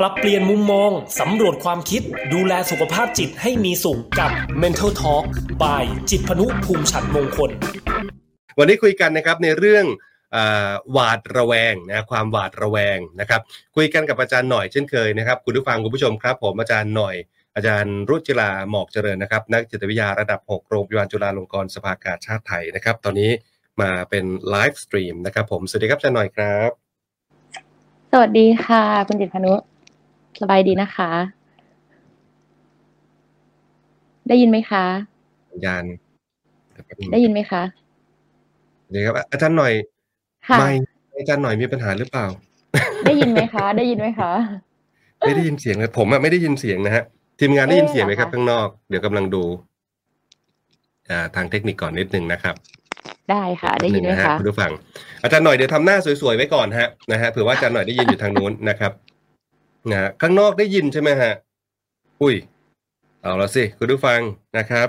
[0.00, 0.90] ปรับเปลี่ยนมุมมอง
[1.20, 2.02] สำรวจความคิด
[2.34, 4.30] ดูแลสุขภาพจิตให้มีสุขกับ
[4.62, 5.24] Mental Talk
[5.62, 7.50] by จิตพนุภูมิฉันมงคล
[8.58, 9.84] วันนี้คุยกันนะครับในเรื่อง
[10.92, 13.40] หวาดระแวงนะความหวาดระแวงนะครับ
[13.76, 17.16] คุยกันกับอาจารย์หน่อยเช่นเคยนะครับ คุณผู้ฟังคุณผู้ชมครับ ผมอาจารย์หน่อย
[17.56, 23.30] อาจารย์รุจิลาหมอกเจริญนะครับ นักจิตวิทยาระดับ 6 โรงพยาบาลจุฬาลงกรณ์สภากาชาติไทยนะครับ ตอนนี้
[23.80, 26.83] มาเป็น live stream นะครับผมสวัสดีครับอาจารย์หน่อยครับ
[28.10, 29.52] สวัสดีค่ะ คุณจิตพนุ
[30.40, 31.10] สบายดีนะคะ
[34.28, 34.84] ได้ยินไหมคะ
[35.50, 35.84] สัญญาณ
[37.12, 37.62] ได้ยินไหมคะ
[38.94, 39.72] ดีครับอาจารย์หน่อย
[40.58, 40.70] ไม่
[41.18, 42.26] อาจารย์หน่อยมีปัญหาหรือเปล่า
[43.06, 44.30] ได้ยินไหมคะ ได้ยินไหมคะ
[45.20, 47.04] ไม่ได้ยินเสียงเลยผมอะไม่ได้ยินเสียงนะฮะ
[47.40, 49.44] ทีมงานได้ยินเสียงไหมครับข้างนอก เดี๋ยวกำลังดู
[51.10, 52.54] อ่าทางเทคนิคก่อนนิดนึงนะครับ
[53.30, 54.72] ได้ค่ะ ได้ยินไหมคะคุณผู้ฟัง
[55.22, 58.92] อาจารย์หน่อยเดี๋ยวทำหน้าสวยๆไว้ก่อนฮะนะฮะเผื่อว่าอาจารย์หน่อยได้ยินอยู่ทางนู้นนะครับ
[59.90, 61.32] นะข้างนอกได้ยินใช่ไหมฮะ
[62.22, 62.34] อุ้ย
[63.22, 64.20] เอาละสิคุณผู้ฟัง
[64.58, 64.88] นะครับ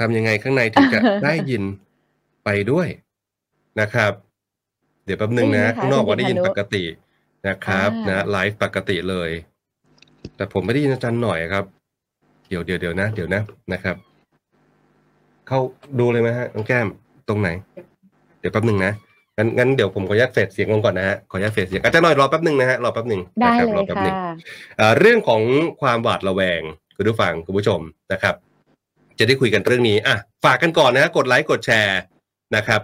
[0.00, 1.62] ทำยังไงข้างในถึงจะได้ยิน
[2.44, 2.88] ไปด้วย
[3.80, 4.12] นะครับ
[5.04, 6.84] เดี๋ยวแป๊บนึงนะข้างนอกว่าได้ยินปกติ
[7.48, 9.30] นะครับนะไลฟ์ปกติเลย
[10.36, 11.64] แต่ผมไม่ได้ยินอาจารย์หน่อยครับ
[12.48, 13.96] เดี๋ยวเดี๋ยวเดี๋ยวนะ เดี๋ยวนะนะครับ
[15.48, 15.58] เข้า
[15.98, 16.86] ดูเลยไหมฮะน้องแก้ม
[17.28, 18.92] ตรงไหนเดี๋ยวแป๊บนึงนะ
[19.38, 25.42] งั้นงั้นเดี๋ยวผมขออนุญาตเฟดเสียงลงก่อนนะฮะขออนุญาตเฟดเสียงอาจารย์หน่อยรอแป๊บนึงนะฮะรอแป๊บนึงได้เลยค่ะเรื่องของ
[25.80, 26.60] ความหวาดระแวง
[26.96, 27.80] คุณผู้ฟังคุณผู้ชม
[28.12, 28.34] นะครับ
[29.18, 31.98] จะได้คุยกันเรื่องนี้อะฝากกันก่อนนะฮะกดไลค์กดแชร์
[32.56, 32.80] นะครับ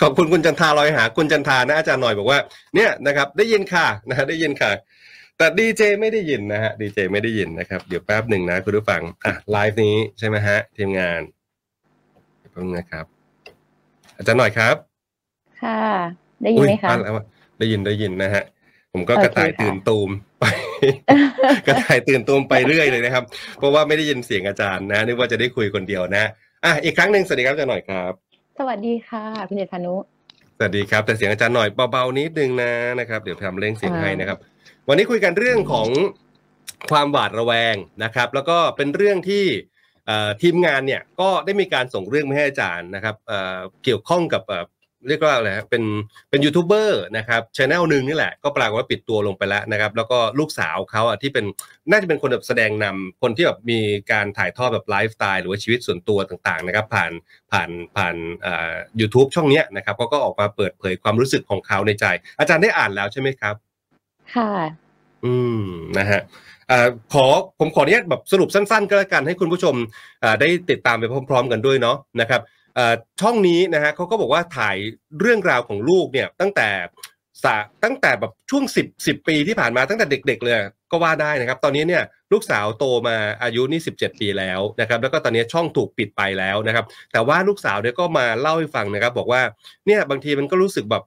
[0.00, 2.38] ขอบคุณคุณจันทาลอยหา คุณจันทานะอาจารย์หน่อยบอกว่า
[2.74, 4.70] เนี่ยนะครับ ได้ยินค่ะนะฮะได้ยินค่ะ
[5.38, 11.20] แต่ดีเจไม่ได้ยินนะฮะดีเจไม่ได้ยินนะครับ เดี๋ยวแป๊บหนึ่งนะคุณผู้ฟังอะไลฟ์นี้ใช่ไหมฮะทีมงาน
[12.38, 13.04] แป๊บนึงนะครับ
[14.20, 14.76] อาจารย์หน่อยครับ
[15.62, 15.80] ค่ะ
[16.44, 16.90] ได้ยินไหมคะ
[17.58, 18.44] ได้ยินได้ยินนะฮะ
[18.92, 20.44] ผมก็กระต่ายตื่นตูมไป
[21.66, 23.24] กระต่ายตื่นตูมไปเรื่อยเลยนะครับ
[23.58, 26.24] เพราะว่าไม่ได้ยินเสียงอาจารย์นะนึกว่าจะได้คุยคนเดียวนะ
[26.64, 28.12] อะอีกครั้งหนึ่งสวัสดีครับอาจารย์หน่อยครับ
[28.58, 29.94] สวัสดีค่ะคุณเดชพานุ
[30.56, 34.38] สวัสดีครับ แต่เสียงอาจารย์หน่อยเบาๆนิดนึงนะนะครับ เดี๋ยวทำเร่งเสียงให้นะครับ
[34.88, 35.88] วันนี้คุยกันเรื่องของ
[36.90, 39.44] ความหวาดระแวงนะครับ แล้วก็เป็นเรื่องที่
[40.42, 43.16] ทีมงานเนี่ยก็ได้มีการส่งเรื่องมาให้อาจารย์นะครับ
[43.84, 44.44] เกี่ยวข้องกับ
[45.08, 45.84] เรียกว่าอะไรเป็น
[46.30, 51.44] เป็นยูทูบเบอร์นะครับชแนลหนึ่งนี่แหละก็ปรากฏว่าปิดตัวลงไปแล้วนะครับ แล้วก็ลูกสาวเขาอะที่เป็น
[51.90, 53.80] น่าจะเป็นคนแบบแสดงนำคนที่แบบมี
[54.12, 57.12] การถ่ายทอดแบบไลฟ์สไตล์หรือว่าชีวิตส่วนตัวต่างๆนะครับ ผ่าน
[57.52, 62.04] ผ่านผ่านอ่ายูทูบช่องเนี้ยนะครับเขาก็ออกมาเปิดเผยความรู้สึกของเขาในใจ
[62.38, 63.54] อาจารย์ได้อ่านแล้วใช่ไหมครับ
[64.34, 64.52] ค่ะ
[65.24, 65.64] อืม
[65.98, 66.20] นะฮะ
[67.12, 67.26] ขอ
[67.58, 69.74] ผมขออนุญาตแบบสรุปสั้น ๆ ก็แล้วกันให้คุณผู้ชม
[70.40, 72.40] ได้ติดตามไปพร้อม ๆ กันด้วยเนาะนะครับ
[73.20, 74.76] ช่องนี้นะฮะเขาก็บอกว่าถ่าย
[75.20, 76.68] เรื่องราวของลูกเนี่ยตั้งแต่
[77.84, 80.56] ตั้งแต่แบบช่วง 10 10 ปีที่ผ่านมาตั้งแต่เด็ก ๆ เลย
[80.90, 89.42] ก็ว่าได้นะครับ ตอนนี้เนี่ยลูกสาวโตมาอายุนี่17 ปีแล้วนะครับ แล้วก็ตอนนี้ช่องถูกปิดไปแล้วนะครับ แต่ว่าลูกสาวเนี่ยก็มาเล่าให้ฟังนะครับ บอกว่า
[89.86, 91.02] เนี่ยบางทีมันก็รู้สึกแบบ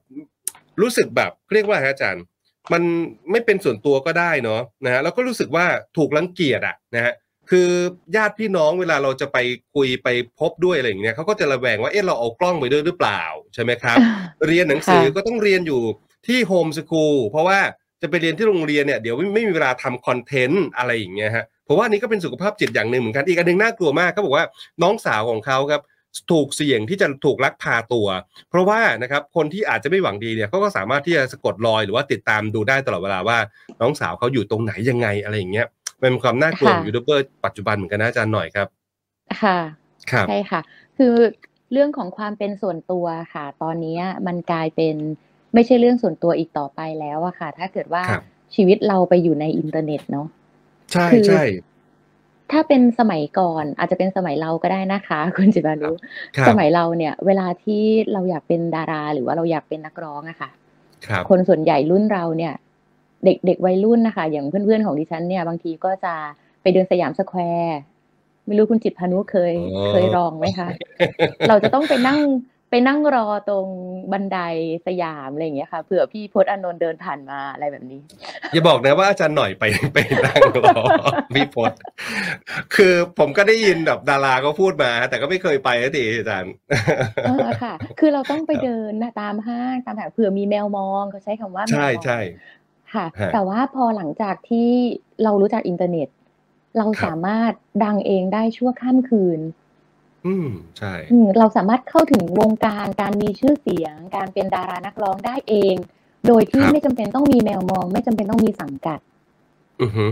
[0.80, 2.24] รู้สึกแบบเรียกว่าอาจารย์
[2.72, 2.82] มัน
[3.30, 5.66] ไม่เป็นส่วนตัวก็ได้เนาะนะฮะแล้วก็รู้สึกว่า
[5.96, 7.14] ถูกรังเกียจอะนะฮะ
[7.50, 7.68] คือ
[8.16, 9.38] ญาติพี่น้องเวลาเราจะไป
[9.74, 10.08] คุยไป
[10.38, 13.22] พบด้วยอะไรอย่างเงี้ยเขาก็จะระแวงว่าเอ๊ะเราเอากล้องไปด้วยหรือเปล่า
[13.54, 13.98] ใช่ไหมครับ
[14.46, 15.82] เรียนหนังสือก็ต้องเรียนอยู่
[16.26, 17.58] ที่โฮมสกูลเพราะว่า
[18.02, 24.44] จะไปเรียนที่โรงเรียนเนี่ยเดี๋ยวไม่มีเวลาทำคอนเทนต์อะไรอย่างเงี้ยฮะเพราะว่านี้ก็เป็นสุขภาพจิตอย่างหนึ่งเหมือนกันอีกอันหนึ่งน่ากลัวมากเขาบอกว่า
[24.82, 25.82] น้องสาวของเขาครับ
[26.30, 28.06] ถูกเสี่ยงที่จะถูกลักพาตัว
[28.50, 33.38] เพราะว่านะครับคนที่อาจจะไม่หวังดีเนี่ยเขาก็สามารถที่จะสะกดรอยหรือว่าติดตามดูได้ตลอดเวลาว่า
[33.80, 35.66] น้องสาวเขาอยู่ตรงไหนยังไงอะไรอย่างเงี้ย
[36.00, 38.68] เป็นความน่ากลัวของยูทูบเบอร์ปัจจุบันเหมือนกันนะอาจารย์หน่อยครับ
[39.42, 39.58] ค่ะ
[40.10, 40.60] ครับใช่ค่ะ
[40.98, 41.14] คือ
[41.72, 44.96] เรื่องของความเป็นส่วนตัวค่ะ ตอนนี้มันกลายเป็น
[45.54, 48.02] ไม่ใช่เรื่องส่วนตัวอีกต่อไปแล้วอะค่ะ ถ้าเกิดว่า
[48.54, 50.26] ชีวิตเราไปอยู่ในอินเทอร์เน็ตเนาะ
[50.92, 51.42] ใช่ใช่
[52.52, 55.92] ถ้าเป็นสมัยก่อนอาจจะเป็นสมัยเราก็ได้นะคะ คุณจิบารุ
[56.48, 57.82] สมัยเราเนี่ย เวลาที่
[58.12, 60.50] เราอยากเป็นดารา หรือว่าเราอยากเป็นนักร้องอะค่ะ
[61.28, 62.52] คนส่วนใหญ่รุ่นเราเนี่ย
[63.24, 66.14] เด็กเด็กวัยรุ่นนะคะ อย่างเพื่อนๆของดิฉันเนี่ย บางทีก็จะ
[66.62, 67.78] ไปเดินสยามสแควร์
[68.46, 69.54] ไม่รู้คุณจิตพานุเคย
[69.88, 70.68] เคยลองไหมคะ
[71.48, 72.20] เราจะต้องไปนั่ง
[72.76, 73.66] ไปนั่งรอตรง
[74.12, 74.38] บันได
[74.86, 78.00] สยามอะไรอย่างเงี้ยค่ะเผื่อพี่พศอานนท์เดินผ่านมาอะไรแบบนี้
[78.52, 80.82] อย่าบอกนะว่าอาจารย์หน่อยไปไปนั่งรอ
[81.34, 81.72] พี่พศ
[82.74, 86.52] คือผมก็ได้ยินแบบดาราก็พูดมา แต่ก็ไม่เคยไปนะทีอาจารย์
[87.62, 92.18] ค่ะ คือเราต้องไปเดินตามห้างตามแถวเผื่อมีแมวมองเขาใช้คำว่าใช่ใช่
[92.94, 94.70] ค่ะ แต่ว่าพอหลังจากที่
[95.22, 96.08] เรารู้จักอินเทอร์เน็ต
[96.78, 97.52] เราสามารถ
[97.84, 99.40] ดังเองได้ชั่วข้ามคืน
[100.26, 100.48] อืม
[100.78, 100.92] ใช่
[101.38, 105.74] เราสามารถเข้าถึงวงการการมีชื่อเสียง การเป็นดารานักร้องได้เอง
[106.26, 108.98] โดยที่ไม่จำเป็นต้องมีแมวมอง ไม่จำเป็นต้องมีสังกัด
[109.82, 110.06] อือฮึ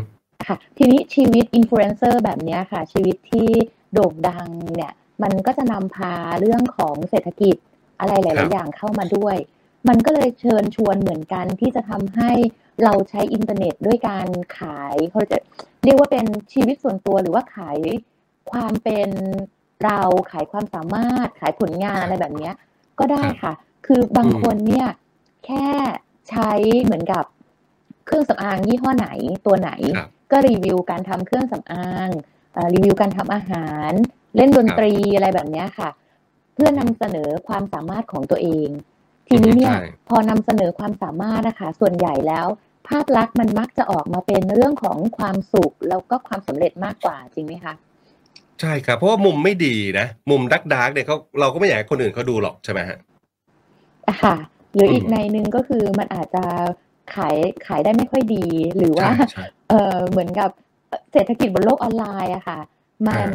[0.49, 3.49] ค่ะ ทีนี้ชีวิตอินฟลูเอนเซอร์แบบนี้ค่ะ ชีวิตที่
[3.93, 4.93] โด่งดังเนี่ย
[5.23, 7.57] มันก็จะนำพาเรื่องของเศรษฐกิจ
[8.01, 9.37] อะไรหลาย ๆ อย่างเข้ามาด้วย
[9.89, 12.31] มันก็เลยเชิญชวนเหมือนกันที่จะทำให้
[12.83, 14.29] เราใช้อินเทอร์เน็ตด้วยการ
[14.59, 15.37] ขายเขาจะ
[15.85, 17.79] เรียกว่าเป็นชีวิตส่วนตัวหรือว่าขาย
[18.51, 19.11] ความเป็น
[19.85, 20.01] เรา
[20.31, 22.51] ขายความสามารถขายผลงานอะไรแบบนี้
[22.99, 23.53] ก็ได้ค่ะ
[23.87, 24.89] คือบางคนเนี่ย
[25.47, 25.67] แค่
[26.31, 26.51] ใช้
[26.85, 27.25] เหมือนกับ
[28.07, 29.09] เครื่องสำอางยี่ห้อไหน
[29.47, 29.71] ตัวไหน
[30.31, 32.09] ก็รีวิวการทำเครื่องสำอาง
[32.75, 33.93] รีวิวการทำอาหาร
[34.37, 35.91] เล่นดนตรีอะไรแบบนี้ค่ะ
[36.55, 38.69] เพื่อนำเสนอความสามารถของตัวเอง
[39.29, 39.77] ทีนี้เนี่ย
[40.09, 42.47] พอนำเสนอความสามารถนะคะ ส่วนใหญ่แล้ว
[42.89, 47.75] ภาพลักษณ์มันมักจะออกมาเป็นเรื่องของความสุขแล้วก็ความสำเร็จมากกว่าจริงไหมคะ
[48.63, 52.99] ใช่ครับ เพราะว่ามุมไม่ดีนะ มุม dark dark เนี่ยเขาเราก็ไม่อยากให้คนอื่นเขาดูหรอกใช่ไหมฮะ
[54.23, 54.37] ค่ะ
[54.75, 56.45] หรืออีกในหนึ่งก็คือมันอาจจะ
[57.15, 57.37] ขาย
[57.67, 59.11] ขายได้ไม่ค่อยดี หรือว่า
[59.69, 60.51] เออเหมือนกับ
[61.13, 62.61] เศรษฐกิจบนโลกออนไลน์อะค่ะ
[63.09, 63.29] มัน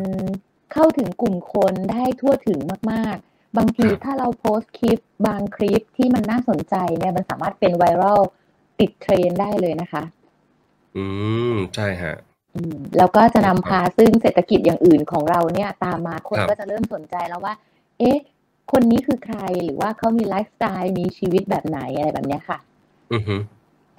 [0.74, 2.59] เข้าถึงกลุ่มคนได้ทั่วถึง
[2.91, 8.21] มาก ๆ บางทีถ้าเราโพสต์คลิปบางคลิปที่มันน่าสนใจเนี่ยมันสามารถเป็นไวรัล
[8.79, 10.03] ติดเทรนได้เลยนะคะ
[10.95, 11.03] อื
[11.51, 12.15] ม ใช่ฮะ
[12.97, 17.53] แล้วก็จะนำพาซึ่งเศรษฐกิจอย่างอื่นของเราเนี่ยตามมาคนก็จะเริ่มสนใจแล้วว่า
[17.99, 18.17] เอ๊ะ
[18.71, 22.59] คนนี้คือใครหรือว่าเขามีไลฟ์สไตล์มีชีวิตแบบไหนอะไรแบบนี้ค่ะ
[23.13, 23.35] อือฮึ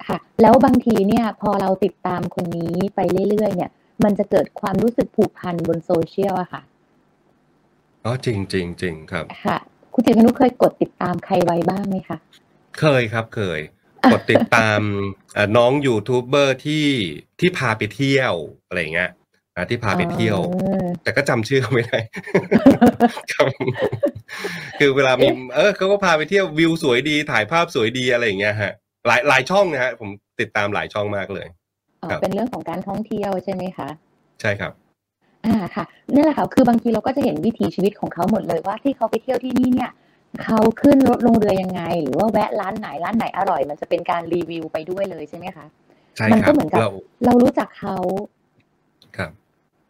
[0.07, 2.99] ค่ะ แล้วบางทีเนี่ย พอเราติดตามคนนี้ไป
[3.29, 3.71] เรื่อยๆเนี่ย
[4.03, 6.61] มันจะเกิดความรู้สึกผูกพันบนโซเชียลอะค่ะ
[8.05, 9.57] อ๋อจริงจริงจริงครับ ค่ะ
[9.93, 12.17] คุณจิตพนุเคยกดติดตามใครไว้บ้างไหมคะ
[12.79, 13.59] เคยครับเคย
[14.11, 14.81] กดติดตาม
[15.57, 16.85] น้องยูทูบเบอร์ที่
[17.39, 18.33] ที่พาไปเที่ยว
[18.67, 19.11] อะไรเงี้ย
[19.69, 20.37] ที่พาไปเที่ยว
[21.03, 21.99] แต่ก็จำชื่อเขาไม่ได้
[24.79, 28.73] คือเวลามีเออเขาก็พาไปเที่ยววิวสวยดีถ่ายภาพสวยดีอะไรอย่างเงี้ยฮะ
[29.07, 30.09] หลายหลายช่องนะฮะผม
[30.39, 31.47] ติดตามหลายช่องมากเลย
[32.21, 33.89] เป็นเรื่องของการท่องเที่ยวใช่ไหมคะ
[34.41, 34.71] ใช่ครับ
[35.45, 39.91] อ่าค่ะนี่แหละค่ะคือบางทีเราก็จะเห็นวิถีชีวิตของเขาหมดเลยว่าที่เขาไปเที่ยวที่นี่เนี่ย
[40.43, 45.65] เขาขึ้นรถลงเรือยังไง หรือว่าแวะร้านไหนร้านไหนอร่อย มันจะเป็นการรีวิวไปด้วยเลยใช่ไหมคะ
[46.15, 46.79] ใช่มันก็เหมือนกับ
[47.25, 47.97] เรารู้จักเขา
[49.17, 49.31] ครับ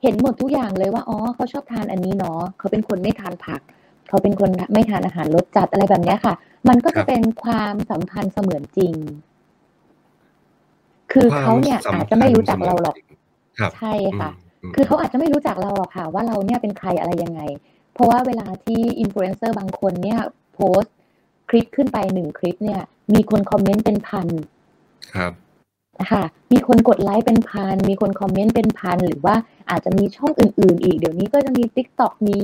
[0.03, 3.61] เห็นหมดทุกอย่างเลยว่าอ๋อเขาชอบทานอันนี้เนาะเขาเป็นคนไม่ทานผัก
[4.07, 6.33] เขาเป็นคนไม่ทานอาหารรสจัดอะไรแบบนี้ค่ะ
[6.69, 8.93] มันก็จะเป็นความสัมพันธ์เสมือนจริง
[11.11, 12.95] คือเขาเนี่ยอาจจะไม่รู้จักเราหรอก
[13.75, 14.31] ใช่ค่ะ
[14.75, 17.41] คือเขาอาจจะไม่รู้จักเราหรอกค่ะ ว่าเราเนี่ยเป็นใครอะไรยังไง
[17.99, 20.19] เพราะว่าเวลาที่อินฟลูเอนเซอร์บางคนเนี่ย
[20.53, 20.93] โพสต์
[21.49, 22.81] คลิปขึ้นไปหนึ่งคลิปเนี่ย
[23.13, 24.27] มีคน comment เป็นพัน
[25.13, 25.31] ครับ
[26.11, 29.35] ค่ะมีคนกดไลค์เป็นพัน มีคน comment เป็นพัน หรือว่า
[29.69, 32.39] อาจจะมีช่องอื่น ๆ อีก เดี๋ยวนี้ก็จะมี TikTok มี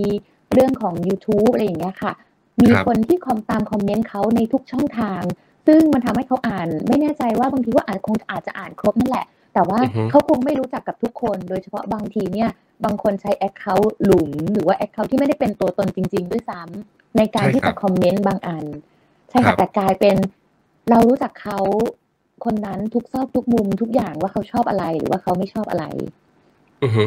[0.53, 2.13] เรื่องของ YouTube อะไรอย่างเงี้ยค่ะ
[2.61, 5.21] มีคนที่คอมตามคอมเมนต์เขาในทุกช่องทาง
[5.67, 9.79] ซึ่งมันทำให้เขาอ่าน ไม่แน่ใจว่าบางทีว่าอาจคงอาจจะอ่านครบนั่นแหละ แต่ว่า
[10.09, 12.49] เขาคงไม่รู้จักกับทุกคน โดยเฉพาะบางทีเนี่ย
[12.83, 18.65] บางคนใช้แอคเคาท์หลุม หรือว่าแอคเคาท์ที่ไม่ได้เป็นตัวตนจริง ๆ ด้วยซ้ำในการที่จะคอมเมนต์บางอัน
[19.29, 20.15] ใช่ค่ะแต่กลายเป็น
[20.89, 21.59] เรารู้จักเขา
[22.45, 25.85] คนนั้นทุกซอกทุกมุมทุกอย่างว่าเขาชอบอะไรหรือว่าเขาไม่ชอบอะไร
[26.83, 27.03] อือฮึ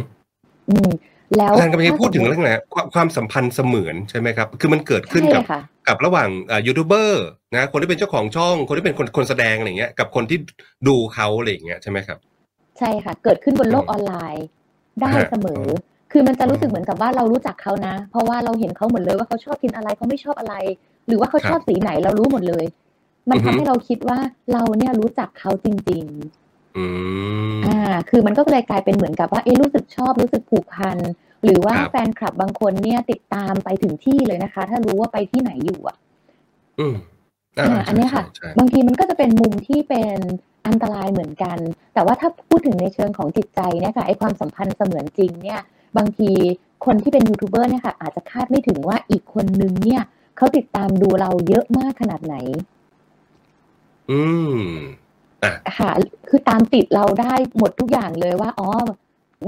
[0.70, 0.90] อืม
[1.36, 2.50] แล้วอาจารย์กำลังพูดถึงเรื่องไหน
[2.94, 5.42] ความสัมพันธ์เสมือนใช่ไหมครับ คือมันเกิดขึ้นกับ
[5.88, 6.28] กับระหว่าง
[6.66, 7.24] ยูทูบเบอร์
[7.54, 10.38] นะคนที่เป็นเจ้าของช่อง คนที่เป็นคนคนแสดงอะไรเงี้ยกับคนที่
[10.88, 12.18] ดูเขาอะไรเงี้ยใช่ไหมครับ
[12.78, 14.46] ใช่ค่ะ เกิดขึ้นบนโลกออนไลน์
[15.02, 15.64] ได้เสมอ
[16.12, 20.54] คือมันจะรู้สึกเหมือนกับว่าเรารู้จักเขานะ เพราะว่าเราเห็นเขาหมดเลยว่าเขาชอบกินอะไรเขาไม่ชอบอะไร
[21.06, 22.64] หรือว่าเขาชอบสีไหนเรารู้หมดเลย
[23.30, 24.18] มันทำให้เราคิดว่า
[24.52, 26.04] เราเนี่ยรู้จักเขาจริง
[26.64, 27.78] ๆอ่า
[28.10, 30.98] คือมันก็เลยกลายเป็นเหมือนกับว่า เอ๊รู้สึกชอบรู้สึกผูกพัน
[31.44, 35.96] หรือว่าแฟนคลับบางคนเนี่ยติดตามไปถึงที่เลยนะคะ ถ้ารู้ว่าไปที่ไหนอยู่อะ
[36.80, 36.94] อืม
[37.58, 38.24] อ่าอันนี้ค่ะ
[38.58, 40.18] บางทีมันก็จะเป็นมุมที่เป็น
[40.68, 41.58] อันตรายเหมือนกัน
[41.94, 45.60] แต่ว่าถ้าพูดถึงในเชิงของจิตใจเนี่ยค่ะไอความสัมพันธ์เสมือนจริงเนี่ย
[45.96, 46.30] บางที
[46.84, 50.02] คนที่เป็นยูทูบเบอร์เนี่ยค่ะอาจจะคาดไม่ถึงว่าอีกคนนึงเนี่ย
[50.36, 52.36] เขาติดตามดูเราเยอะมากขนาดไหน
[54.10, 54.20] อื
[54.56, 54.60] ม
[55.42, 55.90] อะค่ะ
[56.28, 58.68] คือตามติดเราได้หมดทุกอย่างเลยว่าอ๋อ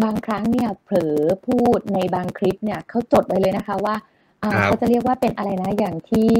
[0.02, 3.94] บางครั้งเนี่ยเผลอพูดในบางคลิปเนี่ยเขาจดไว้เลยนะคะว่า
[4.42, 6.30] อ่าเขาจะเรียกว่าเป็นอะไรนะอย่างที่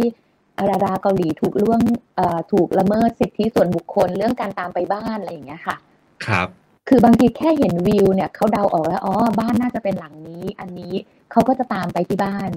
[0.71, 1.81] ดาราเกาหลีถูกล่วง
[2.53, 5.77] ถูกละเมิดสิทธิส่วนบุคคลเรื่องการตามไปบ้านอะไรอย่างเงี้ยค่ะ
[6.27, 6.49] ครับ
[6.89, 10.93] คือบางทีแค่เห็นวิวเนี่ยเขาเดาออกแล้วอ๋อบ้านน่าจะเป็นหลังนี้ อันนี้
[11.31, 12.51] เขาก็จะตามไปที่บ้าน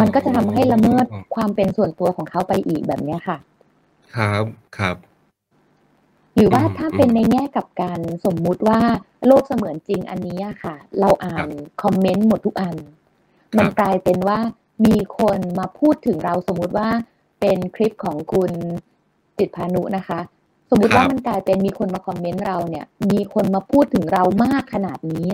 [0.00, 3.38] มันก็จะทำให้ละเมิดความเป็นส่วนตัวของเขาไปอีกแบบเนี้ยค่ะ
[4.16, 4.44] ครับ
[4.78, 4.96] ครับ
[6.36, 8.80] หรือว่าถ้าเป็นในแง่กับการสมมุติว่า
[9.26, 11.48] โลกเสมือนจริงอันนี้ค่ะ เราอ่าน
[11.82, 12.76] คอมเมนต์หมดทุกอัน
[13.58, 14.38] มันกลายเป็นว่า
[14.86, 16.88] มีคนมาพูดถึงเราสมมุติว่า
[17.40, 18.50] เป็นคลิปของคุณ
[19.38, 20.20] จิตพานุนะคะ
[20.70, 25.26] สมมุติว่ามันกลายเป็นมีคนมาคอมเมนต์เราเนี่ย มีคนมาพูดถึงเรามากขนาดนี้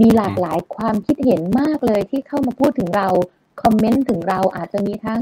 [0.00, 3.08] มีหลากหลายความคิดเห็นมากเลยที่เข้ามาพูดถึงเรา
[3.62, 5.20] คอมเมนต์ถึงเราอาจจะมีทั้ง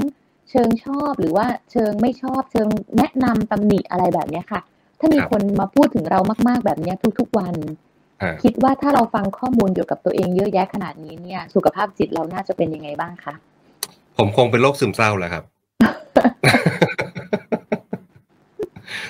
[0.49, 4.61] เชิงชอบหรือว่าเชิงไม่ชอบเชิงแนะนำตำหนิอะไรแบบนี้ค่ะ
[4.99, 7.55] ถ้ามีคนมาพูดถึงเรามากๆแบบนี้ทุกๆวัน
[8.43, 13.33] คิดว่าถ้าเราฟังข้อมูลเกี่ยวกับตัวเองเยอะแยะขนาดนี้เนี่ย สุขภาพจิตเราน่าจะเป็นยังไงบ้างคะ
[14.17, 15.43] ผมคงเป็นโรคซึมเศร้าแหละครับ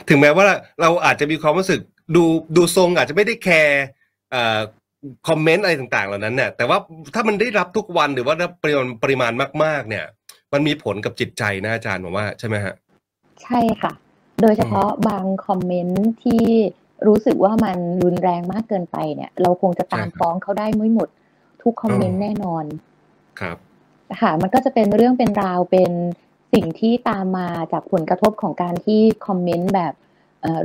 [0.09, 0.45] ถึงแม้ว่า
[0.81, 1.79] เราอาจจะมีความรู้สึก
[2.15, 2.23] ดู
[2.55, 3.83] ดูทรงอาจจะไม่ได้แคร์
[5.27, 6.77] คอมเมนต์อะไรต่างๆ เหล่านั้นเนี่ยแต่ว่า
[7.13, 9.31] ถ้ามันได้รับทุกวันหรือว่าปริมาณปริมาณ
[9.63, 10.05] มาก ๆ เนี่ย
[10.53, 12.73] มันมีผลกับจิตใจนะอาจารย์ผมว่าใช่ไหมฮะ
[13.43, 13.91] ใช่ค่ะ
[14.41, 16.43] โดยเฉพาะบางคอมเมนต์ที่
[17.07, 21.09] รู้สึกว่ามันรุนแรงมากเกินไปเนี่ย เราคงจะตามฟ้องเขาได้ไม่หมด
[21.61, 22.65] ทุกคอมเมนต์แน่นอน
[23.41, 23.57] ครับ
[24.21, 25.91] ค่ะมันก็จะเป็นเรื่องเป็นราวเป็น
[26.53, 29.93] สิ่งที่ตามมาจากผลกระทบของการที่ comment แบบ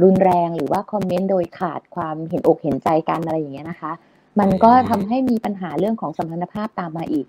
[0.02, 3.92] รุนแรงหรือว่า comment โดยขาดความเห็นอกเห็นใจกันอะไรอย่างเงี้ยนะคะ
[4.40, 7.26] มันก็ทำให้มีปัญหาเรื่องของสัมพันธภาพตามมาอีก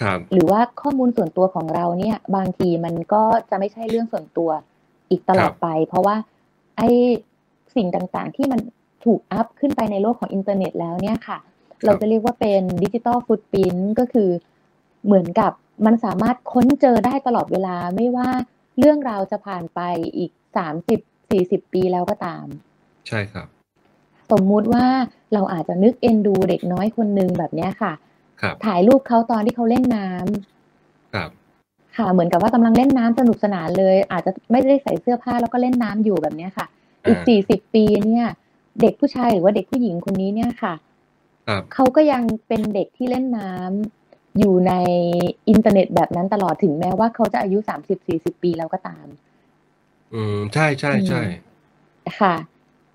[0.00, 4.50] ครับหรือว่าข้อมูลส่วนตัวของเราเนี่ยบางทีมันก็จะไม่ใช่เรื่องส่วนตัว
[5.10, 6.16] อีกตลอดไป เพราะว่า
[6.76, 6.88] ไอ้
[7.76, 8.60] สิ่งต่างๆที่มัน
[9.04, 11.38] ถูก up ขึ้นไปในโลกของอินเทอร์เน็ตแล้วเนี่ยค่ะ
[11.84, 14.30] เราจะเรียกว่าเป็น digital footprint ก็คือ
[15.06, 15.52] เหมือนกับ
[15.86, 18.28] มันสามารถค้นเจอได้ตลอดเวลาไม่ว่า
[18.78, 19.80] เรื่องราวจะผ่านไป
[20.16, 21.00] อีกสามสิบ
[21.30, 22.46] สี่สิบปีแล้วก็ตาม
[23.08, 23.46] ใช่ครับ
[24.30, 24.86] สมมุติว่า
[25.32, 27.92] เราอาจจะนึกเอ็นดูเด็กน้อยคนหนึ่งแบบเนี้ยค่ะ
[28.40, 31.30] ครับถ่ายรูปเขาตอนที่เขาเล่นน้ำครับ
[31.96, 36.66] ค่ะเหมือนกับว่ากำลังเล่นน้ำสนุกสนานเลย อาจจะไม่ได้ใส่เสื้อผ้าแล้วก็เล่นน้ำอยู่แบบเนี้ยค่ะ
[37.08, 38.26] อีกสี่สิบปีเนี่ย
[38.80, 40.74] เด็กผู้ชายหรือว่าเด็กผู้หญิงคนนี้เนี่ยค่ะ
[41.74, 43.97] เขาก็ยังเป็นเด็กที่เล่นน้ำ
[44.38, 44.72] อยู่ใน
[45.48, 49.06] อินเทอร์เน็ตแบบนั้นตลอดถึงแม้ว่าเขาจะอายุสามสิบสี่สิบปีแล้วก็ตาม
[50.14, 51.22] อืมใช่ใช่ใช่
[52.20, 52.34] ค่ะ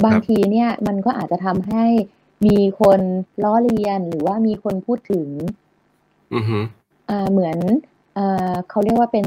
[0.06, 1.86] บางทีเนี่ย มันก็อาจจะทำให้
[2.46, 3.00] มีคน
[3.44, 5.28] ล้อเลียนหรือว่ามีคนพูดถึง
[6.34, 6.60] อือฮึ
[7.10, 7.58] อ่าเหมือน
[8.18, 9.26] อ่าเขาเรียกว่าเป็น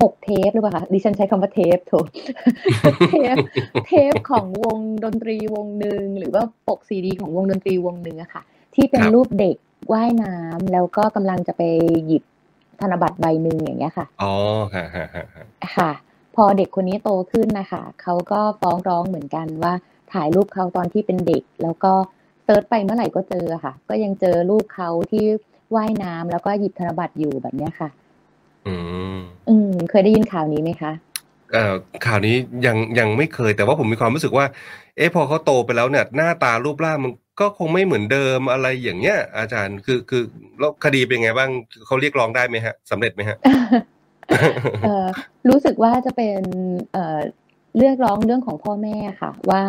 [0.00, 2.06] ปกเทปหรือเปล่าคะดิฉันใช้คำว่าเทปถูก
[3.08, 3.36] เทป
[3.86, 8.42] เทปของวงดนตรีวงหนึ่งหรือว่าปกซีดี ของวงดนตรีวงหนึ่งอะค่ะ
[8.74, 9.56] ที่เป็นรูปเด็ก
[9.92, 11.62] ว่ายน้ำแล้วก็กำลังจะไป
[12.06, 12.22] หยิบ
[12.80, 14.32] ธนบัตรใบหนึ่งอย่างเงี้ยค่ะ อ๋อ
[14.74, 15.04] ค่ะค่ะ
[15.76, 15.90] ค่ะ
[16.36, 19.72] พอเด็กคนนี้โตขึ้นนะคะเขาก็ฟ้องร้องเหมือนกันว่า
[20.12, 21.92] ถ่ายรูปเขาตอนที่เป็นเด็ก แล้วก็
[22.44, 25.24] เซิร์ชไปเมื่อไหร่ก็เจอค่ะ ก็ยังเจอรูปเขาที่
[25.76, 27.88] ว่ายน้ำแล้วก็หยิบธนบัตรอยู่แบบเนี้ยค่ะ
[28.66, 28.74] อื
[29.16, 29.18] ม
[29.48, 30.92] อืม เคยได้ยินข่าวนี้ไหมคะ
[31.52, 31.74] เอ่อ
[32.06, 32.34] ข่าวนี้
[32.66, 34.46] ยังยังไม่เคยแต่ว่าผมมีความรู้สึกว่า
[34.96, 40.22] เอ๊ะพอเขาโตไปแล้วเนี่ยหน้าตารูปร่างมัน ก็คงไม่เหมือนเดิมอะไรอย่างเงี้ย อาจารย์คือคือ
[40.58, 41.50] แล้วคดีเป็นไงบ้าง
[41.86, 43.36] เขาเรียกร้องได้ไหมฮะสำเร็จไหมฮะ
[44.84, 45.06] เอ่อ
[45.48, 46.40] รู้สึกว่าจะเป็น
[46.92, 47.18] เอ่อ
[47.78, 49.62] เรียกร้องเรื่องของพ่อแม่ค่ะ ว่า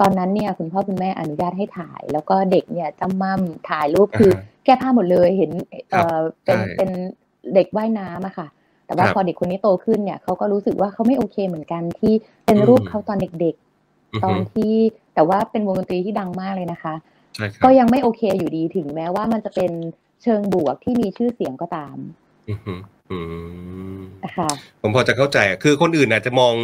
[0.00, 4.30] ตอนนั้นเนี่ยคุณพ่อคุณแม่อนุญาตให้ถ่าย แล้วก็เด็กเนี่ยจำมั่มถ่ายรูปคือ
[4.64, 5.50] แก้ผ้าหมดเลยเห็น
[5.90, 6.90] เออเป็นเป็น
[7.54, 8.48] เด็กว่ายน้ำอะค่ะ
[8.86, 14.74] แต่ว่าพอเด็กคนนี้โตขึ้นเนี่ยเขาก็รู้สึกว่าเขาไม่โอเคเหมือนกันที่เป็นรูปเขาตอนเด็กๆ ตอนที่
[15.18, 16.94] แต่ว่าเป็นวงดนตรีที่ดังมากเลยนะคะ
[17.64, 19.72] ก็ยังไม่โอเคอยู่ดีถึงแม้ว่ามันจะเป็น
[20.22, 21.96] เชิงบวกที่มีชื่อเสียงก็ตาม
[23.10, 23.18] อื
[23.98, 24.00] ม
[24.36, 24.48] ค่ะ
[24.82, 26.54] ผมพอจะเข้าใจคือคนอื่นอาจจะมอง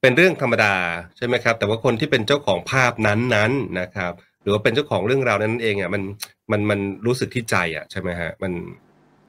[0.00, 0.74] เป็นเรื่องธรรมดา
[1.16, 6.02] ใช่ไหมครับ แต่ว่าคนที่เป็นเจ้าของภาพนั้นๆนะครับ หรือว่าเป็นเจ้าของเรื่องราวนั้นเองอะมัน
[6.50, 8.52] มันมันรู้สึกที่ใจอะใช่ไหมฮะมัน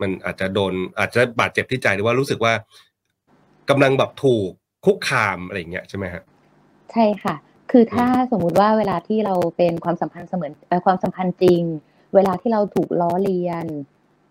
[0.01, 2.53] มันอาจจะโดนอาจจะบาดเจ็บที่ใจหรือว่ารู้สึกว่า
[3.69, 4.49] กำลังแบบถูก
[4.85, 6.23] คุกคามอะไรอย่างเงี้ยใช่ไหมฮะ
[6.91, 7.35] ใช่ค่ะ
[7.75, 10.51] คือถ้าสมมุติว่าเวลาที่เราเป็นความสัมพันธ์เสมือน
[10.85, 11.61] ความสัมพันธ์จริง
[12.15, 13.65] เวลาที่เราถูกล้อเลียน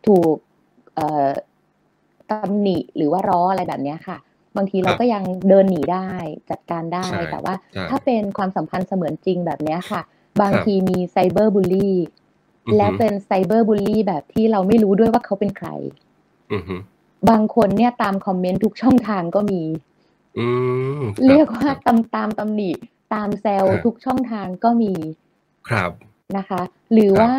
[0.07, 0.35] ถูก
[0.95, 1.31] เอ่อ
[2.31, 4.17] ตำหนิหรือว่าร้ออะไรแบบนี้ค่ะ
[4.57, 6.09] บางทีเราก็ยังเดินหนีได้
[6.51, 7.55] จัดการได้ แต่ว่า
[7.91, 10.01] ถ้าเป็นความสัมพันธ์เสมือนจริงแบบนี้ค่ะ
[10.43, 11.97] บางทีมี cyberbully
[12.77, 15.69] และเป็น cyberbully แบบที่เราไม่รู้ด้วยว่าเขาเป็นใคร
[17.31, 19.63] บางคนเนี่ยตาม comment ทุกช่องทางก็มี
[21.27, 22.71] เรียกว่าตามตามตำหนิ
[23.15, 24.95] ตามแซะทุกช่องทางก็มี
[25.69, 25.91] ครับ
[26.37, 27.33] นะคะ หรือว่า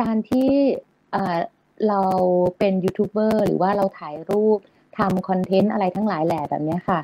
[0.00, 0.50] การที่
[1.88, 2.02] เรา
[2.58, 4.58] เป็นยูทูบเบอร์หรือว่าเราถ่ายรูป
[4.98, 7.00] ทำ content อะไรทั้งหลายแหล่แบบนี้ค่ะ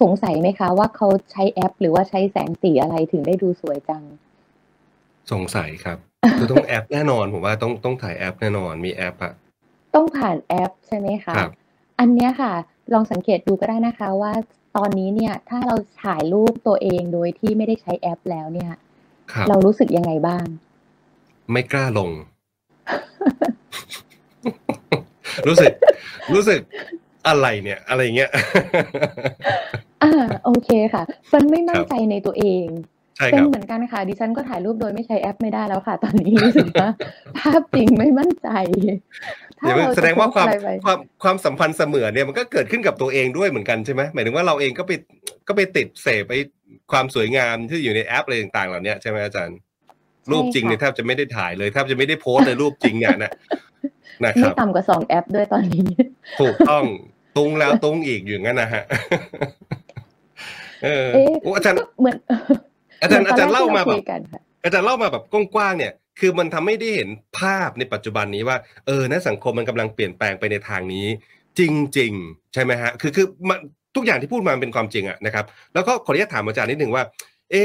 [0.00, 4.02] สงสัยไหมคะว่าเขาใช้แอป หรือว่าใช้แสงสีอะไรถึงได้ดูสวยจัง
[5.32, 5.98] สงสัยครับ
[6.38, 9.32] คือต้องแอปแน่นอนผมว่าต้องต้องถ่ายแอปแน่นอนมีแอปอะ
[9.94, 11.52] ต้องผ่านแอปใช่ไหมคะครับ
[11.98, 12.52] อันนี้ค่ะ
[12.92, 14.32] ลองสังเกตดูก็ได้นะคะว่า
[14.76, 18.72] ตอนนี้เนี่ย ถ้าเราถ่ายรูปตัวเองโดยที่ไม่ได้ใช้แอปแล้วเนี่ย
[19.38, 20.44] รเรารู้สึกยังไงบ้าง
[21.52, 22.10] ไม่กล้าลง
[25.48, 25.72] รู้สึก
[26.34, 26.60] รู้สึก
[27.28, 28.30] อะไรเนี่ย อะไรเงี้ย
[30.02, 31.02] ออ่า โอเคค่ะ
[31.34, 36.88] มันไม่มั่นใจในตัวเองใช่ เป็นครับเหมือนกันค่ะ ดิฉันก็ถ่ายรูปโดยไม่ใช้แอปไม่ได้แล้วค่ะ ตอนนี้รู้สึกว่า
[37.38, 38.48] ภาพจริงไม่มั่นใจ
[39.58, 40.46] ถ้าเราแสดงว่าความ
[40.84, 44.92] ความความสัมพันธ์เสมือนเนี่ยมันก็เกิดขึ้นกับตัวเองด้วยเหมือนกันใช่ไหมหมายถึงว่าเราเองก็ไป
[45.48, 46.34] ก็ไปติดเสพไป
[46.92, 49.58] ความสวยงามที่อยู่ในแอปอะไรต่างๆเหล่านี้ใช่ไหมอาจารย์
[50.30, 53.32] รูปจริงเนี่ยแทบจะไม่ได้ถ่ายเลยแทบจะไม่ได้โพสเลยรูปจริงเนี่ยนะ
[54.24, 55.86] นะครับไม่ต่ำกว่าสองแอปด้วยตอนนี้
[56.40, 56.84] ถูกต้อง
[57.36, 58.82] ตรงแล้วตรงอีกอยู่งั้นนะฮะ
[60.84, 61.08] เออ
[61.56, 62.16] อาจารย์เหมือน
[63.02, 63.98] อาจารย์อาจารย์เล่ามาแบบ
[64.64, 71.06] อาจารย์เล่ามาแบบกว้างๆเนี่ย คือมันทำให้ได้เห็นภาพในปัจจุบันนี้ว่าเออนะสังคมมันกำลังเปลี่ยนแปลงไปในทางนี้
[71.58, 71.60] จ
[71.98, 73.58] ริง ๆ ใช่ไหมฮะ คือคือมัน
[73.96, 77.04] ทุกอย่างที่พูดมาเป็นความจริงอะนะครับ แล้วก็ขออนุญาตถามอาจารย์นิดหนึ่งว่า
[77.50, 77.62] เอ๊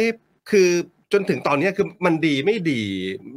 [0.51, 0.69] คือ
[1.13, 2.81] จนถึงตอนนี้คือมันดีไม่ดี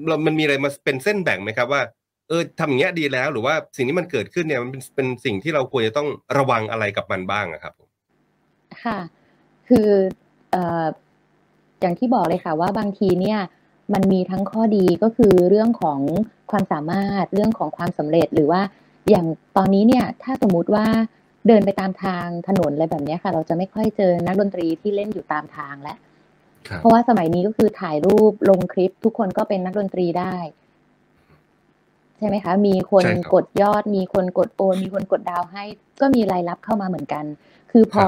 [0.08, 1.82] เรามันมีอะไรมาเป็นเส้นแบ่งไหมครับว่า
[2.28, 6.08] เออทำอย่างเงี้ยดีแล้วหรือว่าสิ่งที่มันเกิดขึ้นเนี่ยมันเป็นเป็นสิ่งที่เราควรจะต้อง
[6.38, 7.74] ระวังอะไรกับมันบ้างอะครับ
[8.84, 8.98] ค่ะ
[9.68, 9.90] คือ
[10.50, 10.86] เอ่อ
[11.84, 13.38] อย่างที่บอกเลยค่ะว่าบางทีเนี่ย
[13.92, 16.00] มันมีทั้งข้อดีก็คือเรื่องของ
[16.50, 18.60] ความสามารถเรื่องของความสำเร็จหรือว่า
[19.10, 19.26] อย่าง
[19.56, 20.86] ตอนนี้เนี่ยถ้าสมมุติว่า
[21.46, 25.96] เดินไปตามทางถนนอะไรแบบนี้ค่ะ เราจะไม่ค่อยเจอนักดนตรีที่เล่นอยู่ตามทางแล้ว
[26.78, 30.36] เพราะว่าสมัยนี้ก็คือถ่ายรูปลงคลิปทุกคนก็เป็นนักดนตรีได้
[32.18, 35.64] ใช่ไหมคะ มีคนกดยอด มีคนกดโอน มีคนกดดาวให้
[36.00, 37.24] ก็มีรายรับเข้ามาเหมือนกัน
[37.72, 38.02] คือพอ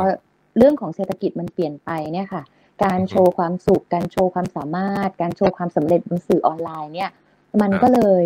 [0.58, 2.42] เรื่องของเศรษฐกิจมันเปลี่ยนไปเนี่ยค่ะ
[2.84, 7.10] การโชว์ความสุข การโชว์ความสามารถ การโชว์ความสำเร็จบนสื่อออนไลน์เนี่ย
[7.62, 8.24] มันก็เลย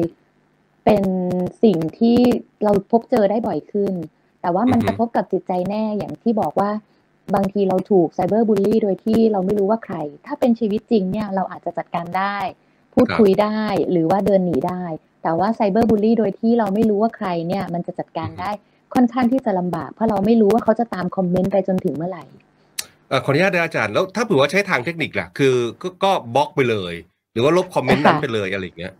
[0.85, 1.05] เป็น
[1.63, 2.19] สิ่งที่
[2.65, 3.95] เราพบเจอได้บ่อยขึ้น
[4.41, 6.71] แต่ว่ามันกระทบกับจิตใจแน่อย่างที่บอกว่า
[7.35, 12.37] บางทีเราถูกไซเบอร์บูลลี่โดยที่เราไม่รู้ว่าใคร ถ้าเป็นชีวิตจริงเนี่ยเราอาจจะจัดการได้
[12.95, 14.85] พูดคุยได้หรือว่าเดินหนีได้
[15.23, 18.51] แต่ว่าไซเบอร์บูลลี่โดยที่เราไม่รู้ว่าใครเนี่ยมันจะจัดการได้
[18.95, 22.25] ค่อนข้างที่จะลำบาก เพราะเราไม่รู้ว่าเขาจะตามคอมเมนต์ไปจนถึงเมื่อไหร่
[23.25, 25.55] ขออนุญาตอาจารย์แล้วถ้าถือว่าใช้ทางเทคนิคล่ะ คือ
[26.05, 26.95] ก็บล็อกไปเลย
[27.33, 28.93] หรือว่าลบคอมเมนต์นั้นไปเลยอะไรอย่างเงี้ย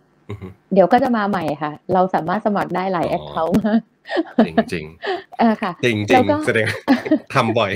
[0.73, 3.55] เดี๋ยวก็จะมาใหม่ค่ะ เราสามารถสมัครได้หลาย account
[4.45, 4.85] จริงจริง
[5.41, 6.67] อ่าค่ะจริงจริงแสดง
[7.33, 7.71] ทำบ่อย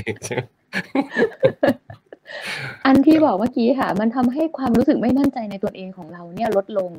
[2.85, 6.91] อันที่บอกเมื่อกี้ค่ะ มันทำให้ความรู้สึกไม่มั่นใจในตัวเองของเราเนี่ยลดลง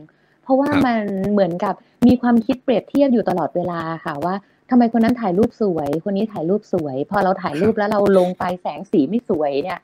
[0.42, 1.74] เพราะว่ามันเหมือนกับ
[2.06, 4.34] มีความคิดเปรียบเทียบอยู่ตลอดเวลาค่ะว่า
[4.70, 9.78] ทำไมคนนั้นถ่ายรูปสวย คนนี้ถ่ายรูปสวย พอเราถ่ายรูปแล้วเราลงไปแสงสีไม่สวยเนี่ย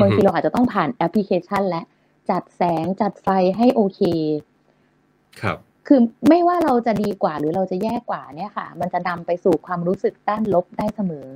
[0.00, 1.82] บางทีเราอาจจะต้องผ่านแอปพลิเคชัน และ
[2.30, 4.00] จัดแสงจัดไฟให้โอเค
[5.42, 11.28] ครับ คือไม่ว่าเราจะดีกว่าหรือเราจะแย่กว่าเนี่ยค่ะ มันจะนำไปสู่ความรู้สึกด้านลบได้เสมอ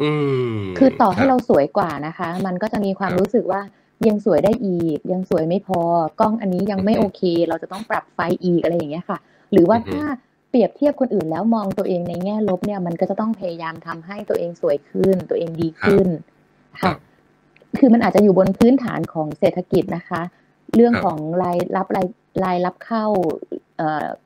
[0.00, 0.10] อื
[0.54, 3.60] มคือต่อให้เราสวยกว่านะคะ มันก็จะมีความรู้สึกว่า
[4.08, 5.80] ยังสวยได้อีก ยังสวยไม่พอ
[6.20, 9.18] กล้องอันนี้ยังไม่โอเค เราจะต้องปรับไฟอีกอะไรอย่างเงี้ยค่ะ
[9.52, 10.02] หรือว่าถ้า
[10.50, 16.08] เปรียบเทียบคนอื่นแล้วมองตัวเองในแง่ลบเนี่ยมันก็จะต้องพยายามทำให้ตัวเองสวยขึ้น ตัวเองดีขึ้น
[16.80, 16.92] ค่ะ
[17.78, 20.20] คือมันอาจจะอยู่บนพื้นฐานของเศรษฐกิจนะคะ
[20.74, 22.06] เรื่องของรายรับราย
[22.44, 23.04] รายรับเข้า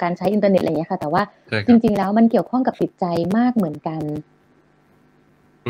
[0.03, 1.23] การใช้อินเทอร์เน็ตอะไรอย่างนี้ค่ะ แต่ว่า
[1.67, 3.05] จริง ๆ แล้วมันเกี่ยวข้องกับจิตใจ
[3.37, 4.01] มากเหมือนกัน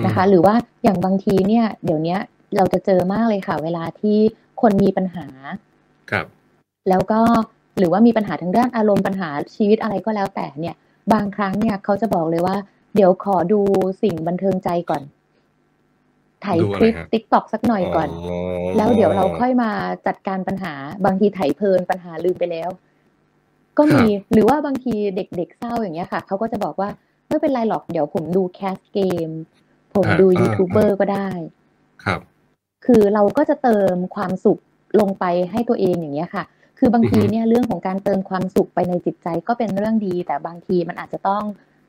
[0.06, 2.16] นะคะ หรือว่าอย่างบางทีเนี่ย เดี๋ยวนี้
[2.56, 4.18] เราจะเจอมากเลยค่ะ เวลาที่
[4.60, 5.26] คนมีปัญหา
[6.10, 6.26] ครับ
[6.88, 7.20] แล้วก็
[7.78, 10.74] หรือว่ามีปัญหาทางด้านอารมณ์ปัญหาชีวิตอะไรก็แล้วแต่เนี่ย
[11.12, 12.56] บางครั้งเนี่ยเขาจะบอกเลยว่า
[12.94, 13.60] เดี๋ยวขอดู
[14.02, 15.02] สิ่งบันเทิงใจก่อน
[16.44, 18.08] ถ่ายคลิป TikTok สักหน่อยก่อน
[18.76, 19.70] แล้วเดี๋ยวเราค่อยมา
[20.06, 22.70] จัดการปัญหาบางทีถ่ายเพลินปัญหาลืมไปแล้ว
[23.78, 26.88] ก็มีหรือว่าบางทีเด็กๆเศร้าอย่างเงี้ยค่ะเขาก็จะบอกว่า
[27.28, 29.30] ไม่เป็นไรหรอกเดี๋ยวผมดู cast เกม
[29.94, 31.28] ผมดูยูทูบเบอร์ก็ได้
[32.04, 32.20] ครับ
[32.86, 34.58] คือเราก็จะเติมความสุข
[35.00, 36.44] ลงไปให้ตัวเองอย่างเงี้ยค่ะ
[36.86, 41.44] คือบางทีเนี่ยเรื่องของการเติมความสุขไปในจิตใจก็เป็นเรื่องดี แต่บางทีมันอาจจะต้อง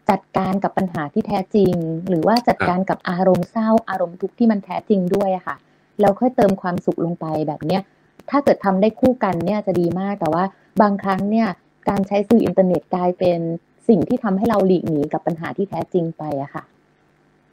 [0.10, 1.74] จัดการกับปัญหาที่แท้จริง
[2.10, 5.56] หรือว่าจัดการกับอารมณ์เศร้าอารมณ์ทุกข์ที่มันแท้จริงด้วยอะค่ะ
[6.00, 7.82] แล้วค่อยเติมความสุขลงไปแบบเนี้ย
[8.30, 10.44] ถ้าเกิดทำได้คู่กันเนี่ยจะดีมากแต่ว่า
[10.82, 11.48] บางครั้งเนี่ย
[11.90, 13.40] การใช้สื่ออินเทอร์เน็ตกลายเป็น
[13.88, 16.64] สิ่งที่ทำให้เราหลีกหนีกับปัญหาที่แท้จริงไปอะค่ะ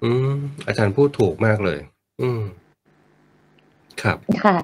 [0.03, 0.35] อืม
[0.67, 1.79] อาจารย์พูดถูกมากเลย
[2.23, 2.43] อืม
[4.03, 4.57] ครับค่ะ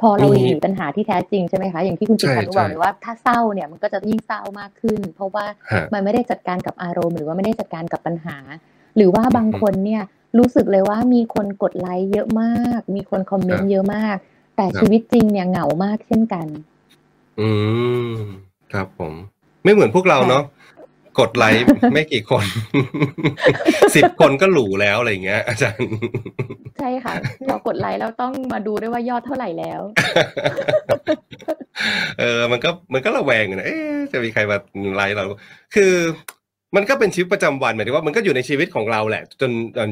[0.00, 5.44] พอเราหนีปัญหาที่แท้จริงใช่ไหมคะ อย่างที่คุณจิตพันธ์บอกเลยว่าถ้าเศร้าเนี่ยมันก็จะยิ่งเศร้ามากขึ้น เพราะว่า
[5.92, 8.36] มันไม่ได้จัดการกับอารมณ์ หรือว่าไม่ได้จัดการกับปัญหา
[8.96, 10.02] หรือว่าบางคนเนี่ย
[10.38, 14.16] รู้สึกเลยว่ามีคนกดไลค์เยอะมาก มีคนคอมเมนต์เยอะมาก
[14.56, 16.46] แต่ชีวิตจริงเนี่ยเหงามากเช่นกัน
[17.40, 17.48] อื
[18.10, 18.14] ม
[18.72, 19.12] ครับผม
[19.64, 20.42] ไม่เหมือนพวกเราเนาะ
[21.20, 22.44] กดไลค์ไม่กี่คน
[23.96, 25.88] สิบคนก็หลูแล้วอะไรเงี้ย อาจารย์
[26.78, 27.14] ใช่ค่ะ
[27.46, 29.80] เรากดไลค์แล้วต้องมาดูด้วยว่ายอดเท่าไหร่แล้ว
[32.20, 33.78] เออ มันก็มันก็ระแวงนะเอ๊
[34.12, 34.56] จะมีใครมา
[34.96, 35.24] ไลค์เรา
[35.74, 35.92] คือ
[36.76, 39.50] มันก็เป็นชีวิตประจำวันหมายถึงว่ามันก็อยู่ในชีวิตของเราแหละ จน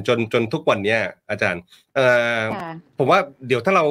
[0.09, 1.63] จนจนทุกวันเนี้ยอาจารย์
[1.95, 2.07] เอ่
[2.39, 2.43] อ
[2.99, 3.85] ผมว่าเดี๋ยวถ้าเรา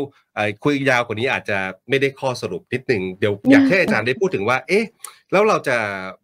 [0.63, 1.57] คุยยาวกว่านี้อาจจะ
[1.89, 4.85] ไม่ได้ข้อสรุปนิดหนึ่งเดี๋ยวอยากให้อาจารย์ได้พูดถึงว่า เอ๊ะ
[5.31, 5.77] แล้วเราจะ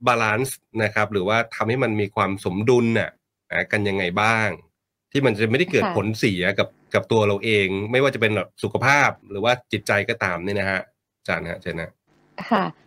[0.08, 3.10] balance นะครับ หรือว่าทำให้มันมีความสมดุลน่ะ
[3.72, 4.50] กันยังไงบ้าง
[5.12, 10.82] ที่มันจะไม่ได้เกิดผลเสียกับกับตัวเราเอง ไม่ว่าจะเป็นแบบสุขภาพหรือว่าจิตใจก็ตามเนี่ยนะฮะ
[11.18, 11.92] อาจารย์ฮะเจนะ
[12.52, 12.64] ค่ะ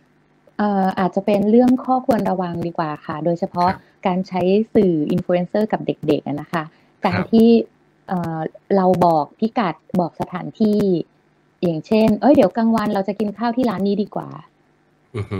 [0.61, 3.69] อ่ออาจจะเป็นเรื่องข้อควรระวังดีกว่าค่ะ โดยเฉพาะ
[4.07, 4.41] การใช้
[4.73, 6.63] สื่ออินฟลูเอนเซอร์กับเด็กๆนะคะ
[7.05, 7.47] การที่
[8.07, 8.39] เอ่อ
[8.75, 10.79] เราบอกพิกัดบอกสถานที่
[11.63, 14.29] อย่างเช่น เอ้ยเดี๋ยวกลางวันเราจะกินข้าวที่ร้านนี้ดีกว่า
[15.15, 15.39] อือฮึ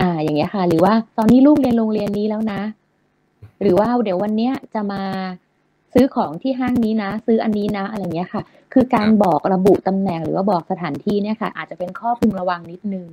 [0.00, 2.60] อ่า อย่างเงี้ยค่ะ หรือว่าตอนนี้ลูกเรียนโรงเรียนนี้แล้วนะ
[3.62, 5.02] หรือว่าเดี๋ยววันเนี้ยจะมา
[5.92, 13.08] ซื้อของที่ห้างนี้นะ ซื้ออันนี้นะอะไรเงี้ยค่ะ คือการบอกระบุตำแหน่งหรือว่าบอกสถานที่เนี่ยค่ะ อาจจะเป็นข้อพึงระวังนิดนึง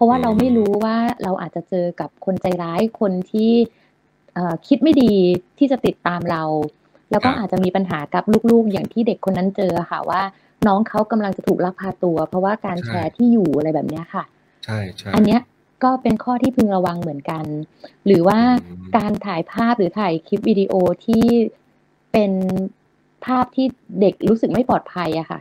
[0.00, 3.52] ราะว่าเราไม่รู้ว่าเราอาจจะเจอกับคนใจร้ายคนที่
[4.66, 5.12] คิดไม่ดี
[5.58, 6.42] ที่จะติดตามเรา
[7.10, 10.22] แล้วก็อาจจะมีปัญหากับลูกๆ อย่างที่เด็กคนนั้นเจอค่ะว่า
[10.66, 14.24] น้องเขากำลังจะถูกลักพาตัว เพราะว่าการแชร์ที่อยู่อะไรแบบนี้ค่ะ
[14.64, 15.40] ใช่ใช่อันเนี้ย
[15.84, 17.44] ก็เป็นข้อที่พึงระวังเหมือนกัน
[18.06, 18.38] หรือว่า
[18.96, 20.72] การถ่ายภาพหรือถ่ายคลิปวิดีโอ
[21.06, 21.24] ที่
[22.12, 22.32] เป็น
[23.24, 23.66] ภาพที่
[24.00, 25.40] เด็กรู้สึกไม่ปลอดภัยอะค่ะ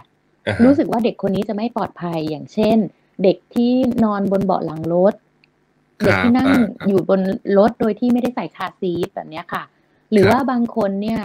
[0.65, 2.78] รู้สึกว่าเด็กคนนี้จะไม่ปลอดภัยอย่างเช่น
[3.24, 3.72] เด็กที่
[4.04, 5.14] นอนบนเบาะหลังรถ
[6.06, 6.50] เด็กที่นั่ง
[6.88, 7.22] อยู่บน
[7.58, 9.64] รถโดยที่ไม่ได้ใส่คาซีทแบบนี้ค่ะ
[10.12, 11.20] หรือว่าบางคนเนี่ย